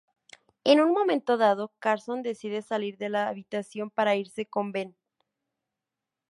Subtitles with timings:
[0.63, 4.95] En un momento dado, Carson decide salir de la habitación para irse con Benn.